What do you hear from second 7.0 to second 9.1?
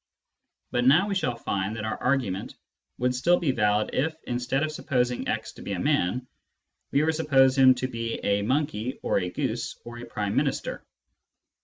were to suppose him to be a monkey